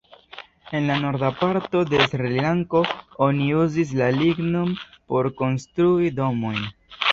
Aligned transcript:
En 0.77 0.85
la 0.91 0.93
Norda 1.01 1.27
parto 1.41 1.81
de 1.91 1.99
Srilanko 2.13 2.81
oni 3.27 3.51
uzis 3.65 3.93
la 4.01 4.09
lignon 4.23 4.75
por 5.13 5.33
konstrui 5.45 6.13
domojn. 6.21 6.61